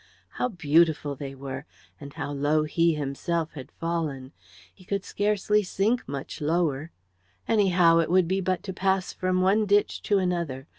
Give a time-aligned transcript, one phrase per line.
[0.39, 1.67] How beautiful they were!
[1.99, 4.31] And how low he himself had fallen!
[4.73, 6.89] He could scarcely sink much lower.
[7.47, 10.67] Anyhow, it would be but to pass from one ditch to another.